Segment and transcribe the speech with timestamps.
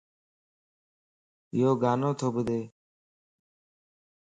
[1.57, 2.47] يوڳانوتو ٻڌ